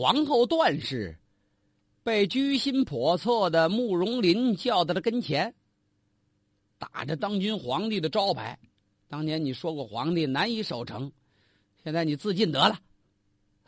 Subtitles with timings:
[0.00, 1.14] 皇后段氏
[2.02, 5.54] 被居心叵测的慕容林叫到了跟前，
[6.78, 8.58] 打着当今皇帝的招牌。
[9.08, 11.12] 当年你说过皇帝难以守成，
[11.84, 12.80] 现在你自尽得了。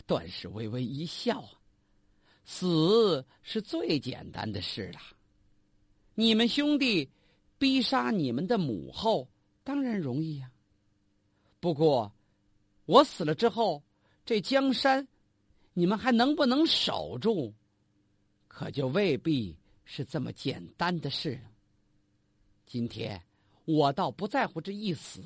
[0.06, 1.46] 段氏微微一笑，
[2.46, 5.00] 死是最简单的事了。
[6.14, 7.10] 你们兄弟
[7.58, 9.28] 逼杀你们的母后，
[9.62, 10.50] 当然容易呀。
[11.60, 12.10] 不过，
[12.86, 13.82] 我死了之后，
[14.24, 15.06] 这江山。
[15.74, 17.52] 你们还能不能守住？
[18.46, 21.40] 可就未必是这么简单的事。
[22.66, 23.22] 今天
[23.64, 25.22] 我倒不在乎这一死，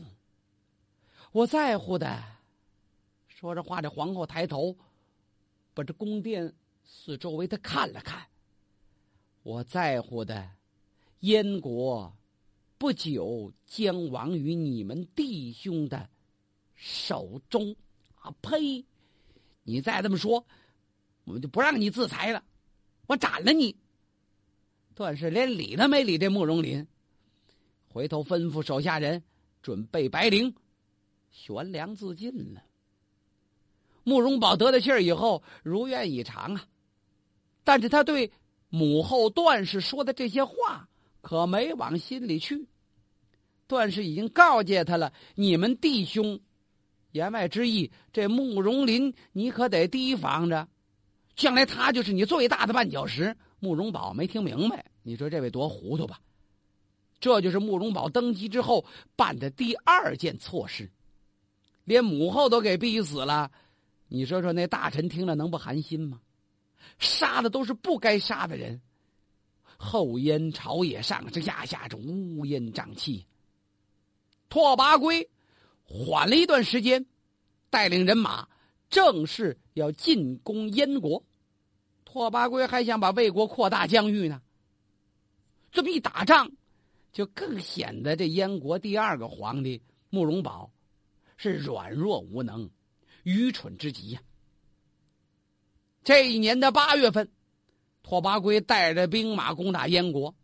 [1.32, 2.22] 我在乎的。
[3.28, 4.76] 说着话，这皇后抬头，
[5.74, 8.26] 把这宫殿四周围的看了看。
[9.42, 10.48] 我在乎的，
[11.20, 12.12] 燕国
[12.78, 16.08] 不久将亡于你们弟兄的
[16.74, 17.74] 手中。
[18.20, 18.84] 啊呸！
[19.66, 20.46] 你再这么说，
[21.24, 22.44] 我们就不让你自裁了，
[23.08, 23.74] 我斩了你。
[24.94, 26.86] 段氏连理都没理这慕容林，
[27.88, 29.24] 回头吩咐手下人
[29.60, 30.54] 准备白绫，
[31.32, 32.62] 悬梁自尽了。
[34.04, 36.64] 慕容宝得了信儿以后，如愿以偿啊，
[37.64, 38.30] 但是他对
[38.68, 40.88] 母后段氏说的这些话
[41.20, 42.68] 可没往心里去。
[43.66, 46.40] 段氏已经告诫他了，你们弟兄。
[47.16, 50.68] 言外之意，这慕容林你可得提防着，
[51.34, 53.34] 将来他就是你最大的绊脚石。
[53.58, 56.20] 慕容宝没听明白，你说这位多糊涂吧？
[57.18, 58.84] 这就是慕容宝登基之后
[59.16, 60.90] 办的第二件错事，
[61.84, 63.50] 连母后都给逼死了。
[64.08, 66.20] 你说说那大臣听了能不寒心吗？
[66.98, 68.78] 杀的都是不该杀的人，
[69.78, 73.24] 后燕朝野上上下下这乌烟瘴气。
[74.50, 75.26] 拓跋圭。
[75.86, 77.06] 缓了一段时间，
[77.70, 78.48] 带领人马
[78.90, 81.24] 正式要进攻燕国。
[82.04, 84.42] 拓跋圭还想把魏国扩大疆域呢。
[85.70, 86.50] 这么一打仗，
[87.12, 90.70] 就更显得这燕国第二个皇帝慕容宝
[91.36, 92.70] 是软弱无能、
[93.22, 94.22] 愚蠢之极呀。
[96.02, 97.30] 这一年的八月份，
[98.02, 100.34] 拓跋圭带着兵马攻打燕国，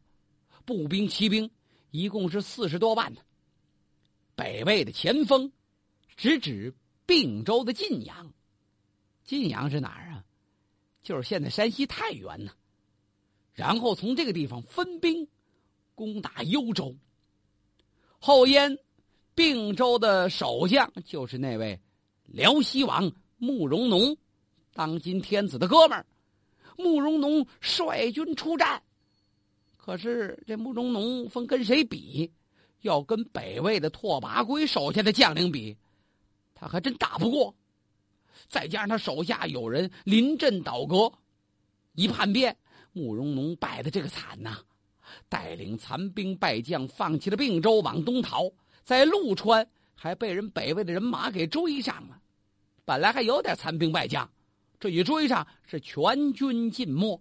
[0.65, 1.51] 步兵、骑兵
[1.91, 3.21] 一共是四十多万呢。
[4.43, 5.53] 北魏的前锋，
[6.17, 6.75] 直指
[7.07, 8.35] 并州的晋阳。
[9.23, 10.25] 晋阳是哪儿啊？
[11.01, 12.51] 就是现在山西太原呢。
[13.53, 15.29] 然后从这个地方分兵
[15.95, 16.97] 攻打幽州。
[18.19, 18.77] 后燕
[19.33, 21.79] 并州的守将就是那位
[22.27, 24.17] 辽西王慕容农，
[24.75, 26.05] 当今天子的哥们儿。
[26.77, 28.83] 慕容农率军出战，
[29.77, 32.33] 可是这慕容农分跟谁比？
[32.83, 35.77] 要跟北魏的拓跋圭手下的将领比，
[36.55, 37.53] 他还真打不过。
[38.49, 41.13] 再加上他手下有人临阵倒戈，
[41.95, 42.57] 一叛变，
[42.93, 44.59] 慕容农败的这个惨呐！
[45.29, 48.51] 带领残兵败将放弃了并州，往东逃，
[48.83, 52.21] 在陆川还被人北魏的人马给追上了。
[52.85, 54.29] 本来还有点残兵败将，
[54.81, 57.21] 这一追上是全军尽没。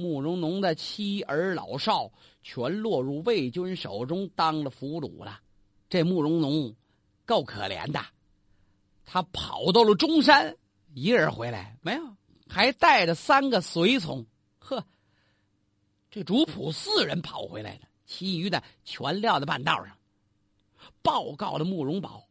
[0.00, 2.10] 慕容农的妻儿老少
[2.42, 5.40] 全落入魏军手中，当了俘虏了。
[5.90, 6.74] 这慕容农
[7.26, 8.00] 够可怜的，
[9.04, 10.56] 他跑到了中山，
[10.94, 12.02] 一个人回来没有，
[12.48, 14.24] 还带着三个随从。
[14.58, 14.84] 呵，
[16.10, 19.96] 这主仆四人跑回来了，其余的全撂在半道上。
[21.02, 22.26] 报告了慕容宝，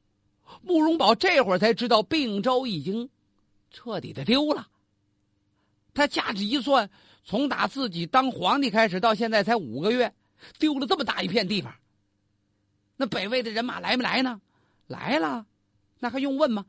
[0.64, 3.10] 慕容宝这会儿才知道并州已经
[3.70, 4.68] 彻底的丢了。
[5.94, 6.90] 他掐指一算。
[7.24, 10.14] 从打自己当皇帝开始到现在才五个月，
[10.58, 11.74] 丢了这么大一片地方。
[12.96, 14.42] 那北魏的人马来没来呢？
[14.88, 15.46] 来了，
[16.00, 16.66] 那还用问吗？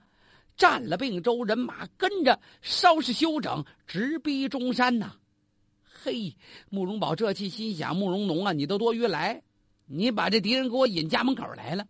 [0.57, 5.17] 占了并州，人马跟着稍事休整，直逼中山呐。
[5.83, 6.37] 嘿，
[6.69, 9.43] 慕容宝这气心想：慕容农啊，你都多余来，
[9.87, 11.87] 你把这敌人给我引家门口来了。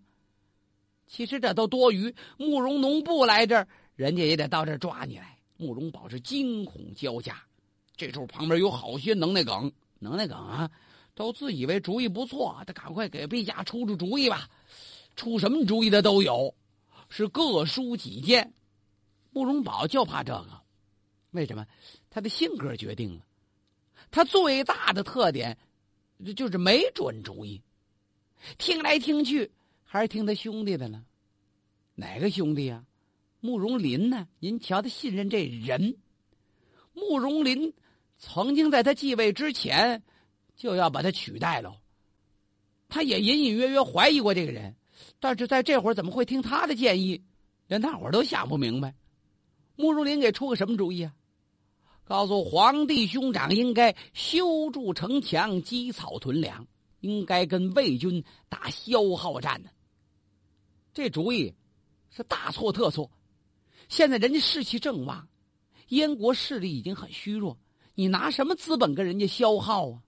[1.08, 3.66] 其实这都多余，慕容农不来这儿，
[3.96, 5.36] 人家也得到这儿抓你来。
[5.56, 7.36] 慕容宝是惊恐交加。
[8.00, 10.70] 这时候旁边有好些能耐梗，能耐梗啊，
[11.14, 14.48] 都自以为主意不错，得赶快给陛下出出主意吧。
[15.16, 16.54] 出什么主意的都有，
[17.10, 18.54] 是各抒己见。
[19.32, 20.62] 慕容宝就怕这个，
[21.32, 21.66] 为什么？
[22.08, 23.26] 他的性格决定了，
[24.10, 25.58] 他最大的特点
[26.34, 27.60] 就是没准主意，
[28.56, 29.50] 听来听去
[29.84, 31.04] 还是听他兄弟的呢。
[31.96, 32.82] 哪个兄弟啊？
[33.40, 34.26] 慕容林呢？
[34.38, 35.98] 您瞧他信任这人，
[36.94, 37.74] 慕容林。
[38.20, 40.02] 曾经在他继位之前，
[40.54, 41.80] 就要把他取代了。
[42.88, 44.76] 他也隐隐约约怀疑过这个人，
[45.18, 47.24] 但是在这会儿怎么会听他的建议？
[47.66, 48.94] 连大伙儿都想不明白。
[49.74, 51.14] 慕容林给出个什么主意啊？
[52.04, 56.66] 告诉皇帝兄长应该修筑城墙、积草屯粮，
[57.00, 59.70] 应该跟魏军打消耗战呢。
[60.92, 61.54] 这主意
[62.10, 63.10] 是大错特错。
[63.88, 65.28] 现在人家士气正旺，
[65.88, 67.56] 燕国势力已经很虚弱，
[67.94, 70.02] 你拿什么资本跟人家消耗啊？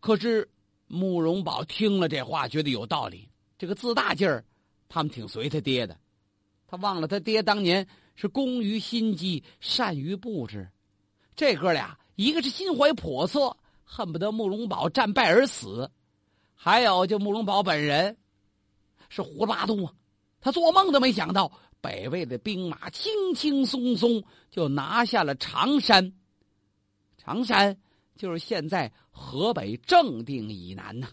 [0.00, 0.48] 可是
[0.86, 3.28] 慕容宝听了这话，觉得有道理。
[3.58, 4.44] 这个自大劲儿，
[4.88, 5.98] 他们挺随他爹的。
[6.66, 10.68] 他忘了他爹当年是工于心机，善于布置。
[11.36, 15.88] 这哥俩，一个是心怀叵测，恨不得慕容宝战败而死；
[16.54, 18.16] 还有就慕容宝本人，
[19.08, 19.92] 是胡说八道啊！
[20.40, 21.50] 他做梦都没想到，
[21.84, 26.14] 北魏的兵马轻轻松松就拿下了常山。
[27.18, 27.76] 常山
[28.16, 31.08] 就是现在河北正定以南呐，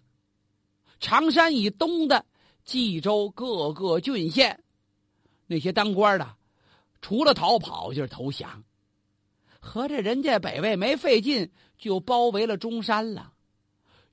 [1.02, 2.26] 常山以东的
[2.64, 4.64] 冀州各个郡县。
[5.46, 6.38] 那些当官的，
[7.02, 8.64] 除了逃跑就是投降。
[9.60, 13.34] 合着人家北魏没费劲就包围了中山了，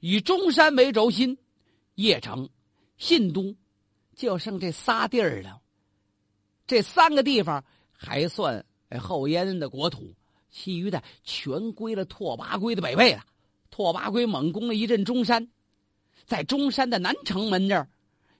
[0.00, 1.38] 以中山为轴心，
[1.94, 2.48] 邺城、
[2.96, 3.54] 信都，
[4.16, 5.62] 就剩这仨地儿了。
[6.68, 8.64] 这三个地方还算
[9.00, 10.14] 后燕的国土，
[10.50, 13.24] 其余的全归了拓跋圭的北魏了。
[13.70, 15.48] 拓跋圭猛攻了一阵中山，
[16.26, 17.88] 在中山的南城门这儿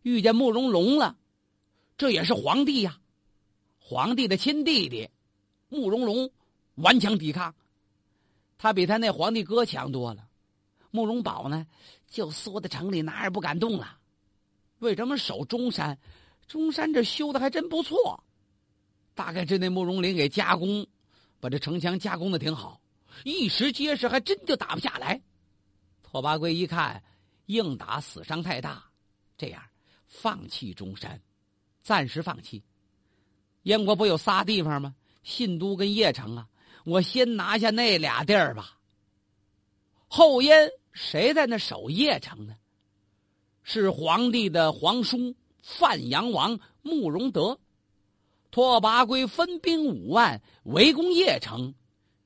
[0.03, 1.17] 遇见慕容龙了。
[1.97, 3.01] 这也是皇帝呀，
[3.79, 5.09] 皇帝的亲弟弟，
[5.69, 6.31] 慕容龙
[6.75, 7.55] 顽强抵抗，
[8.59, 10.29] 他比他那皇帝哥强多了。
[10.91, 11.67] 慕容宝呢，
[12.09, 13.99] 就缩在城里哪也不敢动了。
[14.81, 15.99] 为什么守中山？
[16.49, 18.25] 中山这修的还真不错，
[19.15, 20.85] 大概是那慕容林给加工，
[21.39, 22.81] 把这城墙加工的挺好，
[23.23, 25.21] 一时结实，还真就打不下来。
[26.03, 27.03] 拓跋圭一看，
[27.47, 28.83] 硬打死伤太大，
[29.37, 29.63] 这样
[30.07, 31.21] 放弃中山。
[31.83, 32.63] 暂时放弃，
[33.63, 34.95] 燕国不有仨地方吗？
[35.23, 36.49] 信都跟邺城啊，
[36.85, 38.79] 我先拿下那俩地儿吧。
[40.07, 42.57] 后燕谁在那守邺城呢？
[43.63, 47.59] 是皇帝的皇叔范阳王慕容德。
[48.51, 51.75] 拓跋圭分兵五万围攻邺城，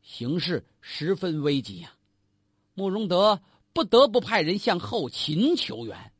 [0.03, 1.95] 形势十分危急呀。
[2.75, 3.41] 慕容德
[3.73, 6.13] 不得不派人向后秦求援。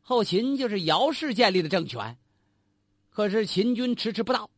[0.00, 2.18] 后秦就是姚氏建立的政权。
[3.10, 4.48] 可是秦军迟迟不到，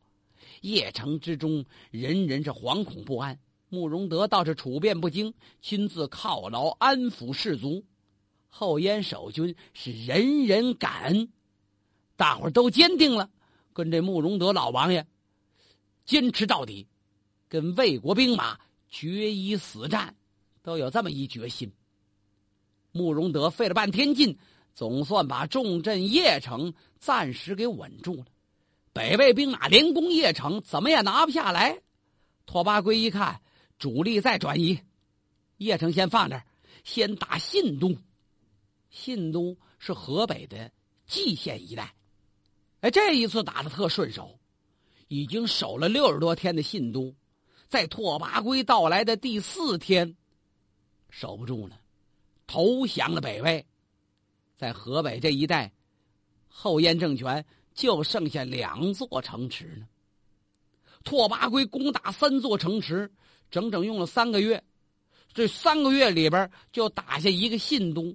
[0.62, 3.38] 邺城之中人人是惶恐不安。
[3.68, 7.84] 慕容德倒是处变不惊，亲自犒劳安抚士卒。
[8.48, 11.32] 后燕守军是人人感恩，
[12.16, 13.28] 大伙都坚定了
[13.72, 15.06] 跟这慕容德老王爷
[16.04, 16.86] 坚持到底，
[17.48, 18.58] 跟魏国兵马
[18.88, 20.14] 决一死战，
[20.62, 21.72] 都有这么一决心。
[22.92, 24.38] 慕容德费了半天劲，
[24.74, 28.26] 总算把重镇邺城暂时给稳住了。
[28.92, 31.80] 北魏兵马连攻邺城，怎么也拿不下来。
[32.46, 33.40] 拓跋圭一看，
[33.78, 34.78] 主力再转移，
[35.58, 36.46] 邺城先放这儿，
[36.84, 37.96] 先打信都。
[38.90, 40.70] 信都是河北的
[41.06, 41.92] 蓟县一带。
[42.84, 44.38] 哎，这一次打的特顺手，
[45.08, 47.14] 已经守了六十多天的信都，
[47.66, 50.14] 在拓跋圭到来的第四天，
[51.08, 51.80] 守不住了，
[52.46, 53.64] 投降了北魏。
[54.58, 55.72] 在河北这一带，
[56.48, 57.42] 后燕政权。
[57.74, 59.88] 就剩下两座城池呢。
[61.02, 63.10] 拓跋圭攻打三座城池，
[63.50, 64.62] 整整用了三个月。
[65.32, 68.14] 这三个月里边，就打下一个信都。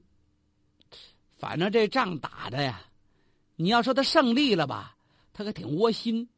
[1.37, 2.88] 反正这仗打的呀，
[3.61, 4.95] 你要说他胜利了吧，
[5.33, 6.29] 他可挺窝心，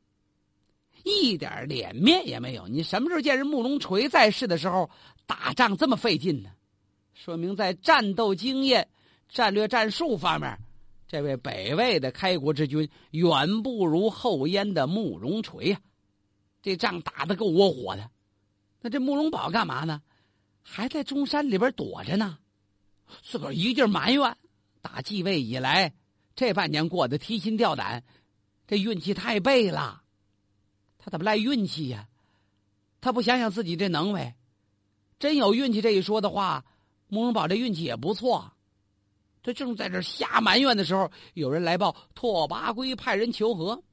[1.03, 2.67] 一点脸面也没有。
[2.67, 4.89] 你什么时候见人慕容垂在世的时候
[5.27, 6.49] 打仗这么费劲呢？
[7.13, 8.89] 说明在战斗经验、
[9.29, 10.57] 战略战术方面。
[11.07, 15.79] 这位北魏的开国之君远不如后燕的慕容垂呀，
[16.63, 18.09] 这仗打得够窝火的。
[18.81, 20.01] 那这慕容宝干嘛呢？
[20.63, 22.39] 还在中山里边躲着呢，
[23.21, 24.35] 自个儿一劲埋怨。
[24.81, 25.93] 打继位以来，
[26.35, 28.03] 这半年过得提心吊胆，
[28.67, 30.03] 这运气太背了。
[30.97, 32.07] 他怎么赖运气呀？
[32.99, 34.35] 他不想想自己这能为，
[35.17, 36.63] 真有运气这一说的话，
[37.07, 38.53] 慕容宝这运气也不错。
[39.43, 43.83] 他正在这瞎埋怨的时候，有人来报：拓跋圭派人求和。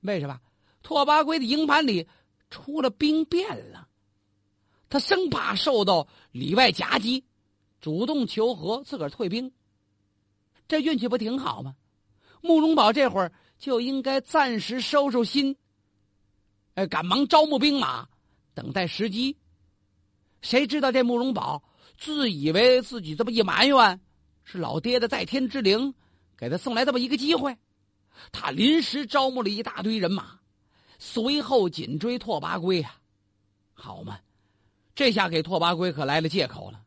[0.00, 0.40] 为什么？
[0.82, 2.08] 拓跋圭的营盘里
[2.48, 3.86] 出了兵变了，
[4.88, 7.26] 他生怕受到里外夹击，
[7.82, 9.52] 主动求和，自个儿退兵。
[10.70, 11.74] 这运气不挺好吗？
[12.42, 15.56] 慕容宝这会儿就应该暂时收收心，
[16.74, 18.08] 哎，赶忙招募兵马，
[18.54, 19.36] 等待时机。
[20.42, 21.60] 谁知道这慕容宝
[21.98, 24.00] 自以为自己这么一埋怨。
[24.44, 25.92] 是老爹的在天之灵，
[26.36, 27.56] 给他送来这么一个机会，
[28.30, 30.38] 他临时招募了一大堆人马，
[31.00, 32.96] 随后紧追拓跋圭啊！
[33.72, 34.20] 好嘛，
[34.94, 36.80] 这下给拓跋圭可来了借口了。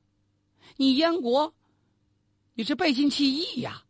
[0.78, 1.54] 你燕国，
[2.56, 3.84] 你是背信弃义呀！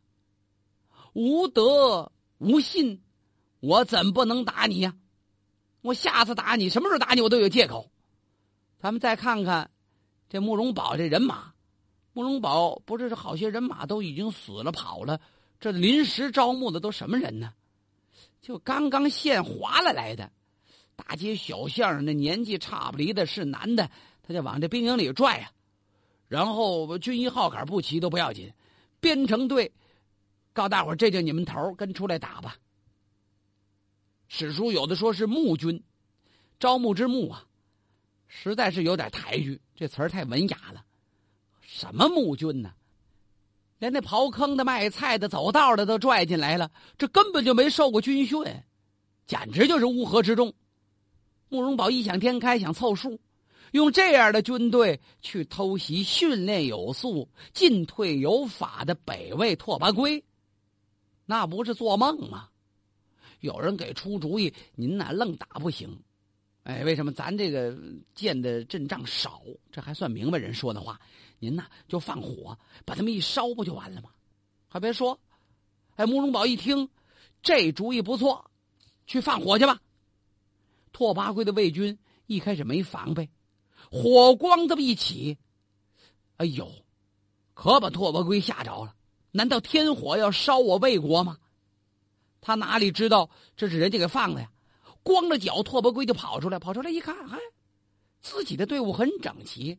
[1.13, 3.01] 无德无信，
[3.59, 4.95] 我怎不能打你呀？
[5.81, 7.91] 我下次打你，什么时候打你，我都有借口。
[8.79, 9.69] 咱们再看看
[10.29, 11.53] 这慕容宝这人马，
[12.13, 15.19] 慕容宝不是好些人马都已经死了跑了，
[15.59, 17.53] 这临时招募的都什么人呢？
[18.41, 20.31] 就刚刚现划了来的，
[20.95, 23.91] 大街小巷那年纪差不离的是男的，
[24.21, 25.51] 他就往这兵营里拽呀。
[26.27, 28.51] 然后军衣号杆不齐都不要紧，
[28.99, 29.71] 编成队，
[30.51, 32.55] 告大伙这就你们头跟出来打吧。
[34.27, 35.83] 史书有的说是募军，
[36.59, 37.45] 招募之募啊，
[38.27, 40.83] 实在是有点抬举，这词儿太文雅了。
[41.61, 42.73] 什么募军呢？
[43.79, 48.41] 连那刨坑的、卖菜的、走道的都拽进来了，这根本就没受过军训，
[49.27, 50.53] 简直就是乌合之众。
[51.49, 53.19] 慕容宝异想天开，想凑数。
[53.73, 60.23] 用这样的军队去偷袭训练有素、进退有法的北魏拓跋圭，
[61.25, 62.49] 那不是做梦吗？
[63.39, 65.89] 有人给出主意，您呐愣打不行。
[66.61, 67.75] 哎，为什么咱这个
[68.13, 69.41] 建的阵仗少？
[69.71, 71.01] 这还算明白人说的话。
[71.39, 74.11] 您呐就放火把他们一烧，不就完了吗？
[74.67, 75.19] 还别说，
[75.95, 76.87] 哎，慕容宝一听
[77.41, 78.51] 这主意不错，
[79.07, 79.81] 去放火去吧。
[80.91, 83.27] 拓跋圭的魏军一开始没防备。
[83.93, 85.37] 火光这么一起，
[86.37, 86.67] 哎呦，
[87.53, 88.95] 可把拓跋圭吓着了。
[89.29, 91.37] 难道天火要烧我魏国吗？
[92.41, 94.51] 他哪里知道这是人家给放的呀？
[95.03, 96.57] 光着脚，拓跋圭就跑出来。
[96.57, 97.37] 跑出来一看，嗨，
[98.19, 99.77] 自己的队伍很整齐，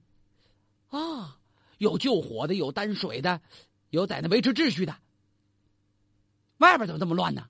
[0.90, 1.37] 啊，
[1.78, 3.42] 有救火的，有担水的，
[3.90, 4.97] 有在那维持秩序的。
[6.59, 7.49] 外边怎么这么乱呢？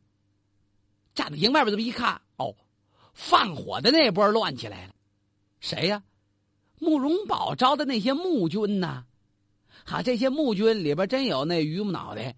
[1.15, 2.57] 站在营外边这么一看，哦，
[3.13, 4.95] 放火的那波乱起来了。
[5.61, 6.03] 谁呀？
[6.85, 9.05] 慕容宝招的那些募军呢？
[9.87, 12.37] 哈，这些募军里边真有那榆木脑袋，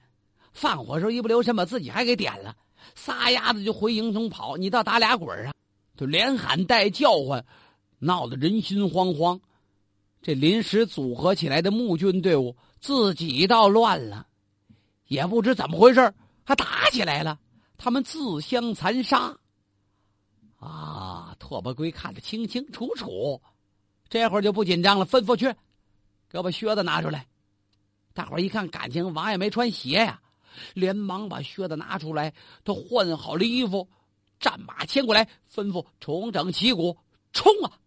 [0.52, 2.56] 放火时候一不留神把自己还给点了，
[2.94, 4.56] 撒丫子就回营中跑。
[4.56, 5.52] 你倒打俩滚啊！
[5.96, 7.44] 就连喊带叫唤，
[7.98, 9.40] 闹得人心惶惶。
[10.22, 14.26] 这临时组合起来的募军队伍自己倒乱了，
[15.08, 17.38] 也不知怎么回事还打起来了。
[17.76, 19.36] 他们自相残杀。
[20.58, 21.36] 啊！
[21.38, 23.40] 拓跋圭看得清清楚楚。
[24.08, 25.52] 这会儿就不紧张了，吩咐去，
[26.28, 27.26] 给我把靴子拿出来。
[28.14, 30.20] 大伙儿一看，感情王爷没穿鞋呀，
[30.74, 32.32] 连忙把靴子拿出来。
[32.64, 33.88] 他换好了衣服，
[34.38, 36.96] 战马牵过来，吩咐重整旗鼓，
[37.32, 37.78] 冲啊！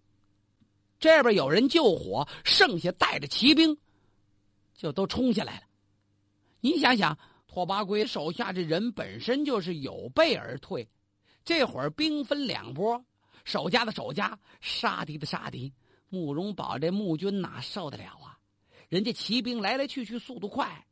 [0.99, 3.77] 这边有人救火，剩下带着骑兵，
[4.75, 5.63] 就都冲下来了。
[6.59, 10.85] 你想想，拓跋圭手下这人本身就是有备而退，
[11.45, 13.01] 这会儿兵分两拨，
[13.45, 15.73] 守家的守家，杀敌的杀敌。
[16.09, 18.37] 慕容宝这募军哪受得了啊？
[18.89, 20.87] 人家骑兵来来去去速度快，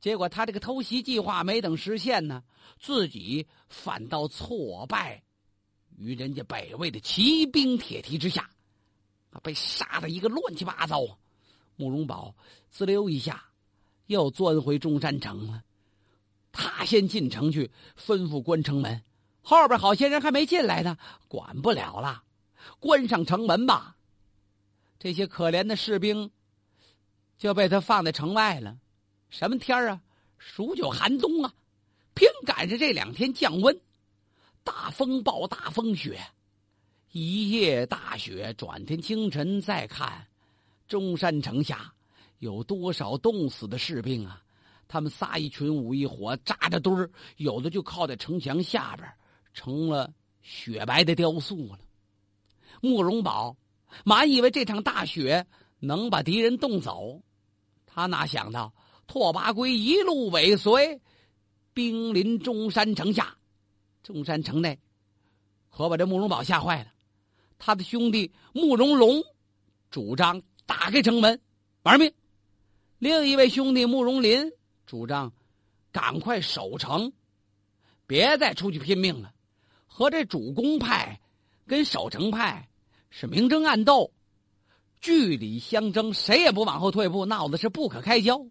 [0.00, 2.42] 结果他这个偷袭计划没等实现呢，
[2.78, 5.22] 自己反倒挫败
[5.98, 8.48] 于人家北魏的骑兵铁蹄之下，
[9.42, 11.18] 被杀的一个乱七八糟。
[11.76, 12.34] 慕容宝
[12.70, 13.44] 滋溜一下
[14.06, 15.62] 又钻回中山城了。
[16.52, 19.02] 他先进城去吩咐关城门，
[19.42, 20.96] 后边好些人还没进来呢，
[21.28, 22.24] 管不了了，
[22.80, 23.98] 关上城门吧。
[25.00, 26.30] 这些可怜的士兵
[27.38, 28.76] 就被他放在城外了。
[29.30, 30.02] 什么天啊？
[30.36, 31.54] 数九寒冬啊！
[32.14, 33.80] 偏赶上这两天降温，
[34.62, 36.20] 大风暴、大风雪，
[37.12, 38.52] 一夜大雪。
[38.58, 40.26] 转天清晨再看，
[40.86, 41.94] 中山城下
[42.40, 44.42] 有多少冻死的士兵啊？
[44.86, 49.10] 他们仨一群五一伙扎着堆儿，有的就靠在城墙下边，
[49.54, 51.78] 成了雪白的雕塑了。
[52.82, 53.56] 慕容宝。
[54.04, 55.46] 满以为这场大雪
[55.78, 57.20] 能把敌人冻走，
[57.86, 58.72] 他哪想到
[59.06, 61.00] 拓跋圭一路尾随，
[61.72, 63.36] 兵临中山城下。
[64.02, 64.78] 中山城内
[65.68, 66.92] 可把这慕容宝吓坏了。
[67.58, 69.22] 他的兄弟慕容龙
[69.90, 71.38] 主张打开城门
[71.82, 72.12] 玩命，
[72.98, 74.50] 另一位兄弟慕容林
[74.86, 75.30] 主张
[75.92, 77.12] 赶快守城，
[78.06, 79.32] 别再出去拼命了。
[79.86, 81.20] 和这主攻派
[81.66, 82.66] 跟守城派。
[83.10, 84.12] 是明争暗斗，
[85.00, 88.46] 据理相争，谁也不往后退步，闹的是不可开交。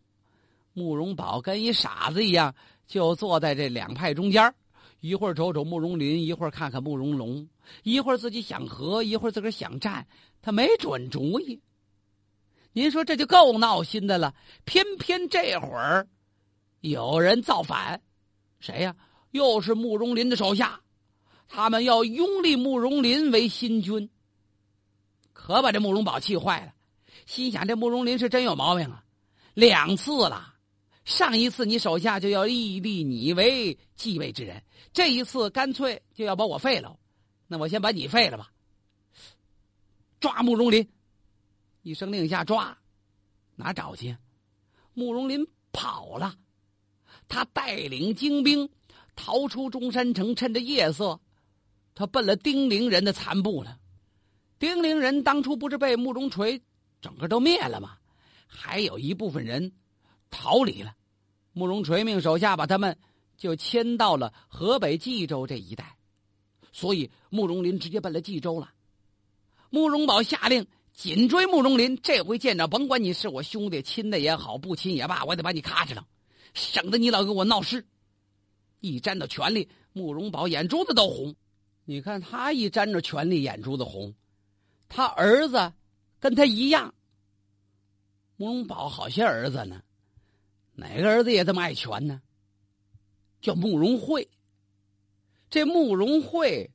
[0.73, 2.53] 慕容宝跟一傻子一样，
[2.85, 4.53] 就坐在这两派中间
[4.99, 7.47] 一会儿瞅瞅慕容林，一会儿看看慕容龙，
[7.83, 10.05] 一会儿自己想和，一会儿自个儿想战，
[10.41, 11.59] 他没准主意。
[12.73, 14.35] 您说这就够闹心的了。
[14.65, 16.07] 偏偏这会儿
[16.81, 18.01] 有人造反，
[18.59, 18.95] 谁呀？
[19.31, 20.81] 又是慕容林的手下，
[21.47, 24.09] 他们要拥立慕容林为新君。
[25.41, 26.73] 可把这慕容宝气坏了，
[27.25, 29.03] 心想这慕容林是真有毛病啊！
[29.53, 30.53] 两次了，
[31.05, 36.99] 上一次你手下就要立立你为继位之人，这一次干脆就要把我废了，
[37.47, 38.51] 那我先把你废了吧。
[40.19, 40.87] 抓慕容林，
[41.83, 42.77] 一声令下抓，
[43.55, 44.15] 哪找去？
[44.93, 46.35] 慕容林跑了，
[47.29, 48.69] 他带领精兵
[49.15, 51.19] 逃出中山城，趁着夜色，
[51.95, 53.79] 他奔了丁陵人的残部了。
[54.59, 56.61] 丁陵人当初不是被慕容垂
[57.01, 57.97] 整个都灭了吗？
[58.45, 59.71] 还有一部分人
[60.29, 60.93] 逃离了，
[61.53, 62.97] 慕容垂命手下把他们
[63.37, 65.95] 就迁到了河北冀州这一带，
[66.73, 68.73] 所以慕容林直接奔了冀州了。
[69.69, 76.05] 慕容宝下令紧追慕容林，这回见着甭管你是我兄弟，亲的也好，不亲也罢，我得把你咔哧了，
[76.53, 77.85] 省得你老给我闹事。
[78.81, 81.33] 一沾到权力，慕容宝眼珠子都红。
[81.85, 84.13] 你看他一沾着权力，眼珠子红。
[84.89, 85.71] 他儿子
[86.19, 86.93] 跟他一样。
[88.35, 89.81] 慕容宝好些儿子呢，
[90.73, 92.21] 哪个儿子也这么爱权呢？
[93.39, 94.27] 叫慕容慧。
[95.49, 96.69] 这慕容慧，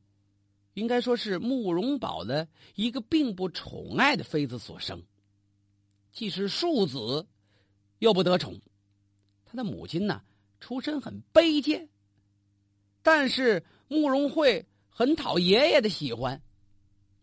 [0.73, 5.03] 应该说是慕容宝的一个并不宠爱的妃子所生，
[6.13, 7.27] 既是庶子，
[7.99, 8.61] 又不得宠。
[9.45, 10.23] 他的母亲呢，
[10.59, 11.89] 出身很卑贱，
[13.03, 16.43] 但是慕容慧很讨爷爷的喜欢。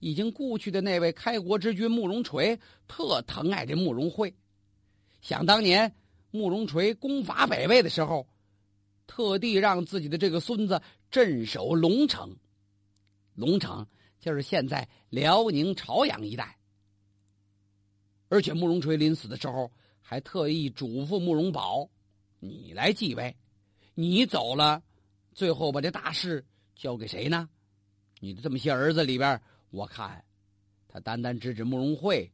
[0.01, 4.35] 已经故去的那位开国之君慕容垂特疼爱这慕容慧。
[5.21, 5.93] 想当年
[6.31, 8.27] 慕容垂攻伐北魏的时候，
[9.05, 10.81] 特地让自己的这个孙子
[11.11, 12.35] 镇守龙城。
[13.35, 13.85] 龙城
[14.19, 16.57] 就是现在辽宁朝阳一带。
[18.27, 21.87] 而且慕容垂临死的时候还特意嘱咐慕容宝
[22.41, 23.35] ：“你来继位，
[23.93, 24.81] 你走了，
[25.35, 26.43] 最后把这大事
[26.75, 27.47] 交给谁呢？
[28.19, 29.39] 你的这么些儿子里边。”
[29.71, 30.23] 我看，
[30.87, 32.29] 他单单指指慕容慧，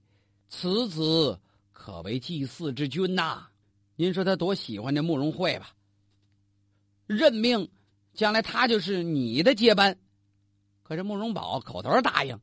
[0.49, 1.39] 此子
[1.71, 3.47] 可为祭祀之君呐！
[3.95, 5.75] 您说他多喜欢这慕容慧吧？
[7.05, 7.69] 任命
[8.13, 9.95] 将来他就是你的接班。
[10.81, 12.39] 可是慕容宝口头答应，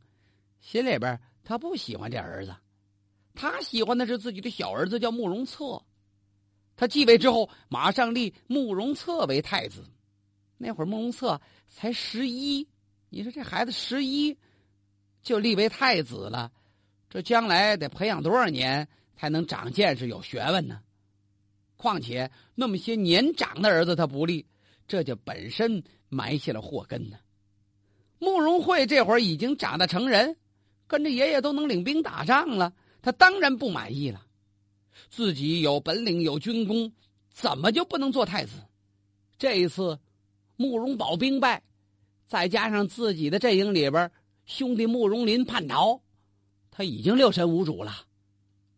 [0.61, 2.55] 心里边他不喜欢这儿子，
[3.35, 5.83] 他喜欢的是自己的小儿子叫慕容策。
[6.77, 9.85] 他继位之后，马上立慕容策为太子。
[10.57, 12.69] 那会儿慕容策才十一，
[13.09, 14.39] 你说这孩子十一。
[15.25, 16.53] 就立为太子了，
[17.09, 20.81] 这将来得培养多少年才能长见识、有学问呢？
[21.77, 24.47] 况且那么些年长的儿子他不立，
[24.87, 27.17] 这就本身埋下了祸根呢。
[28.19, 30.37] 慕容慧这会儿已经长大成人，
[30.87, 34.25] 跟着爷爷都能领兵打仗了，他当然不满意了。
[35.11, 36.93] 自己有本领、有军功，
[37.31, 38.53] 怎么就不能做太子？
[39.39, 39.99] 这一次，
[40.57, 41.63] 慕容宝兵败，
[42.27, 44.11] 再加上自己的阵营里边。
[44.47, 46.01] 兄弟慕容林叛逃，
[46.71, 47.93] 他已经六神无主了，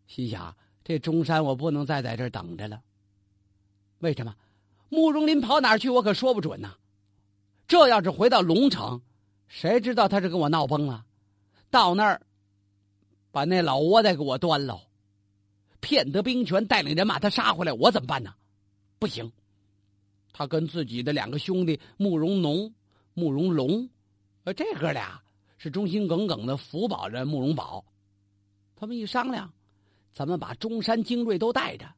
[0.07, 2.81] 心想这中山我不能再在这儿等着了。
[3.99, 4.35] 为什么？
[4.89, 5.89] 慕容林跑哪儿去？
[5.89, 6.75] 我可说不准呐。
[7.67, 9.01] 这要是回到龙城，
[9.47, 11.05] 谁知道他是跟我闹崩了？
[11.69, 12.21] 到那儿，
[13.31, 14.79] 把那老窝再给我端喽，
[15.81, 18.33] 骗得兵权，带领人马他杀回来，我怎么办呢？
[18.99, 19.29] 不行，
[20.31, 22.73] 他跟自己的两个兄弟慕容农、
[23.13, 23.89] 慕容龙，
[24.45, 25.21] 呃，这哥俩。
[25.57, 27.83] 是忠心耿耿的福保着慕容宝，
[28.75, 29.51] 他们一商量，
[30.13, 31.91] 咱们把中山精锐都带着，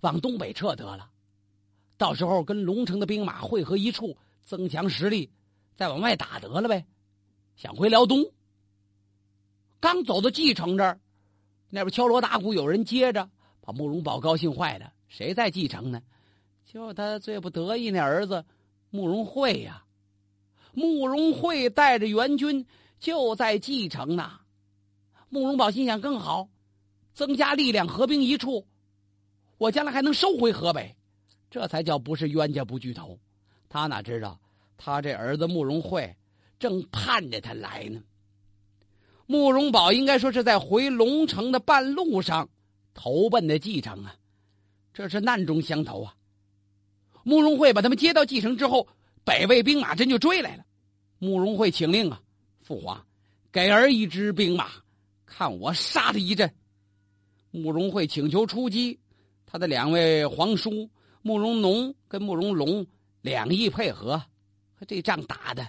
[0.00, 1.10] 往东北撤得了，
[1.96, 5.30] 到时候跟龙城的兵马汇合一处，增强实力，
[5.74, 6.86] 再往外打得了呗。
[7.56, 8.24] 想回辽东，
[9.80, 11.00] 刚走到蓟城这儿，
[11.68, 13.28] 那边敲锣打鼓，有人接着，
[13.60, 14.92] 把慕容宝高兴坏了。
[15.08, 16.00] 谁在蓟城呢？
[16.64, 18.44] 就他最不得意那儿子
[18.90, 19.84] 慕容慧呀。
[20.72, 22.64] 慕容慧带着援军
[23.00, 24.40] 就在蓟城呢，
[25.28, 26.48] 慕容宝心想更好，
[27.12, 28.66] 增加力量，合兵一处，
[29.58, 30.94] 我将来还能收回河北，
[31.50, 33.18] 这才叫不是冤家不聚头。
[33.68, 34.40] 他哪知道，
[34.76, 36.14] 他这儿子慕容慧
[36.58, 38.00] 正盼着他来呢。
[39.26, 42.48] 慕容宝应该说是在回龙城的半路上
[42.94, 44.14] 投奔的蓟城啊，
[44.94, 46.14] 这是难中相投啊。
[47.24, 48.86] 慕容慧把他们接到蓟城之后。
[49.24, 50.64] 北魏兵马真就追来了，
[51.18, 52.20] 慕容慧请令啊，
[52.62, 53.06] 父皇，
[53.52, 54.70] 给儿一支兵马，
[55.26, 56.52] 看我杀他一阵。
[57.50, 58.98] 慕容慧请求出击，
[59.44, 60.88] 他的两位皇叔
[61.22, 62.86] 慕容农跟慕容龙
[63.20, 64.22] 两翼配合，
[64.88, 65.68] 这仗打的，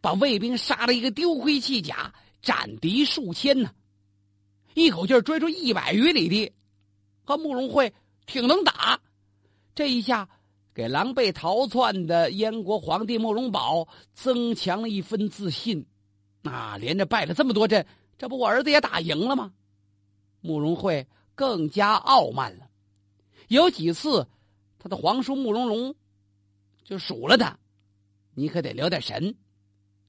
[0.00, 3.74] 把魏兵杀了一个丢盔弃甲，斩敌数千呢，
[4.74, 6.52] 一口气追出一百余里地，
[7.24, 7.92] 和慕容慧
[8.26, 9.00] 挺能打，
[9.74, 10.28] 这一下。
[10.74, 15.86] 给狼狈逃窜的燕国皇帝慕容宝增强了一分自信，
[16.42, 17.86] 啊，连着败了这么多阵，
[18.18, 19.52] 这不我儿子也打赢了吗？
[20.40, 21.06] 慕容慧
[21.36, 22.68] 更加傲慢了。
[23.48, 24.26] 有几次，
[24.78, 25.94] 他的皇叔慕容龙
[26.82, 27.56] 就数了他
[28.34, 29.36] ：“你可得留点神，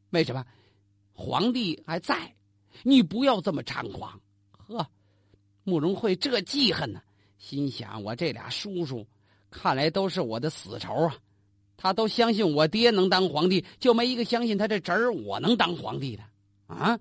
[0.09, 0.43] 为什么？
[1.13, 2.35] 皇帝还在，
[2.83, 4.19] 你不要这么猖狂。”
[4.51, 4.87] 呵，
[5.63, 7.01] 慕容慧这记恨呢，
[7.37, 9.05] 心想：我这俩叔叔
[9.55, 11.15] 看来都是我的死仇啊！
[11.77, 16.23] 他都相信我爹能当皇帝，就没一个相信他这侄儿我能当皇帝的
[16.67, 16.99] 啊！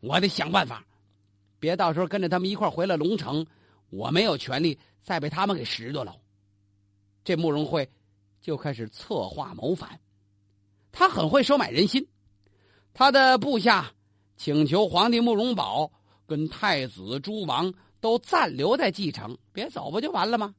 [0.00, 0.84] 我得想办法，
[1.58, 3.46] 别到时候跟着他们一块回了龙城，
[3.88, 6.14] 我没有权利再被他们给拾掇了。
[7.24, 7.88] 这慕容慧
[8.42, 9.98] 就开始策划谋反，
[10.92, 12.06] 他很会收买人心，
[12.92, 13.90] 他的部下
[14.36, 15.90] 请求皇帝慕容宝
[16.26, 20.54] 跟太子诸王都暂留在继承，别走不就完了吗？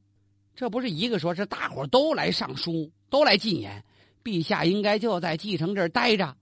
[0.58, 2.90] 这不是一个说，是大伙都来上书。
[3.10, 3.84] 都来进言，
[4.24, 6.36] 陛下应该就在继承这儿待着，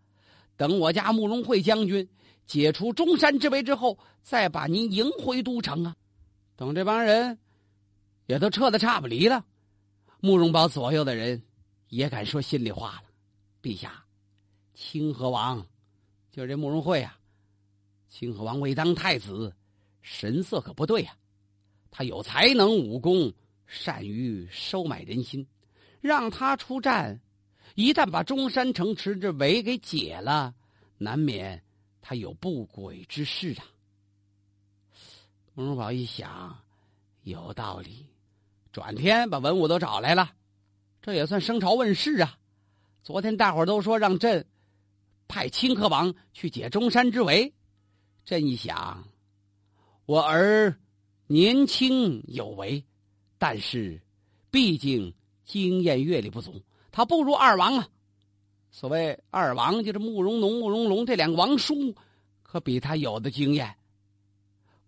[0.57, 2.09] 等我家慕容慧将军
[2.47, 5.95] 解除中山之围之后，再把您迎回都城啊！
[6.57, 7.39] 等这帮人
[8.27, 9.45] 也都撤的差不离了，
[10.19, 11.41] 慕容宝左右的人
[11.91, 13.03] 也敢说心里话了。
[13.63, 14.03] 陛下，
[14.75, 15.65] 清河王
[16.33, 17.17] 就是这慕容慧啊，
[18.09, 19.55] 清河王未当太子，
[20.01, 21.15] 神色可不对呀。
[21.93, 23.33] 他有才能武功，
[23.67, 25.47] 善于收买人心。
[26.01, 27.21] 让他出战，
[27.75, 30.55] 一旦把中山城池这围给解了，
[30.99, 31.65] 难免
[32.01, 33.67] 他有不轨之事啊。
[35.55, 36.57] 慕容宝一想，
[37.23, 38.07] 有道理，
[38.71, 40.31] 转天把文武都找来了，
[41.03, 42.39] 这也算升朝问事啊。
[43.03, 44.47] 昨天大伙都说让朕
[45.27, 47.53] 派清河王去解中山之围，
[48.25, 49.09] 朕一想，
[50.05, 50.79] 我儿
[51.27, 52.85] 年轻有为，
[53.47, 54.01] 但是
[54.51, 55.15] 毕竟。
[55.45, 57.89] 经验阅历不足，他不如二王啊。
[58.73, 61.95] 所谓二王，就是慕容农、慕容龙这两个王叔，
[62.43, 63.77] 可比他有的经验。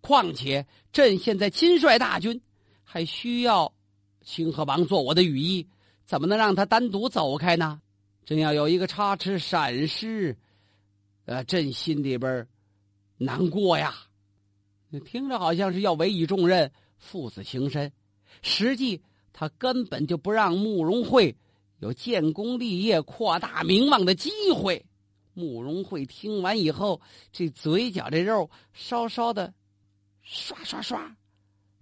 [0.01, 2.41] 况且朕现在亲率大军，
[2.83, 3.73] 还需要
[4.21, 5.65] 清河王做我的羽翼，
[6.03, 7.81] 怎么能让他单独走开呢？
[8.25, 10.37] 真要有一个差池闪失，
[11.23, 12.45] 呃，朕心里边
[13.17, 13.95] 难过呀。
[15.05, 17.89] 听着好像是要委以重任，父子情深，
[18.41, 19.01] 实际。
[19.31, 21.33] 他根本就不让慕容慧
[21.79, 24.85] 有建功立业、扩大名望的机会。
[25.33, 26.99] 慕容慧听完以后，
[27.31, 29.53] 这嘴角这肉稍稍的
[30.21, 31.15] 刷刷刷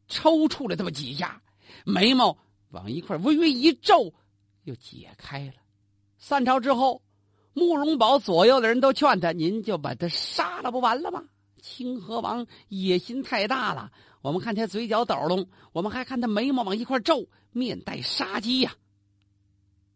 [0.07, 1.41] 抽搐了这么几下，
[1.83, 2.37] 眉毛
[2.69, 4.13] 往一块微微一皱，
[4.65, 5.53] 又解开了。
[6.19, 7.01] 散朝之后，
[7.53, 11.23] 慕容宝左右的人都劝他：“您就把他杀了，不完了吗？”
[11.61, 13.91] 清河王野心太大了。
[14.21, 18.75] 我们看他嘴角抖动，我们还看他眉毛往一块皱，面带杀机呀。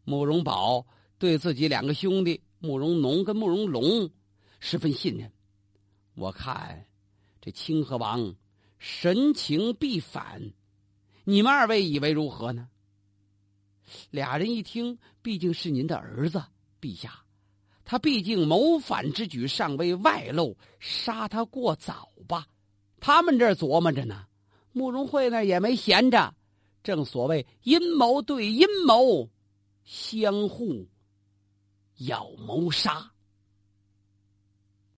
[0.03, 0.85] 慕容宝
[1.17, 4.09] 对自己两个兄弟慕容农跟慕容龙
[4.59, 5.31] 十分信任，
[6.15, 6.85] 我看
[7.41, 8.35] 这清河王
[8.77, 10.53] 神情必反，
[11.23, 12.67] 你们二位以为如何呢？
[14.09, 16.41] 俩人一听，毕竟是您的儿子，
[16.79, 17.23] 陛下，
[17.83, 22.47] 他毕竟谋反之举尚未外露，杀他过早吧。
[22.99, 24.25] 他们这琢磨着呢，
[24.71, 26.33] 慕容慧那也没闲着，
[26.83, 29.29] 正所谓阴谋对阴谋，
[29.83, 30.87] 相互
[31.97, 33.10] 要谋杀。